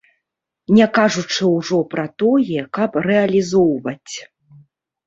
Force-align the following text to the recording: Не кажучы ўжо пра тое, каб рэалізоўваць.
Не 0.77 0.85
кажучы 0.97 1.43
ўжо 1.57 1.79
пра 1.91 2.07
тое, 2.25 2.59
каб 2.79 2.91
рэалізоўваць. 3.11 4.13